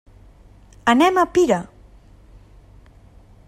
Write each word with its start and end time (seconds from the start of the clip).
Anem 0.93 1.19
a 1.23 1.25
Pira. 1.35 1.59